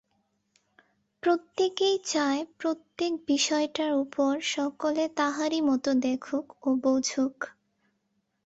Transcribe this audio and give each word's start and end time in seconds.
প্রত্যেকেই 1.23 1.97
চায়, 2.05 2.41
প্রত্যেক 2.59 3.11
বিষয়টা 3.27 3.85
অপর 3.95 4.33
সকলে 4.49 5.03
তাহারই 5.15 5.59
মত 5.61 5.85
দেখুক 6.01 6.45
ও 6.61 6.69
বুঝুক। 6.83 7.35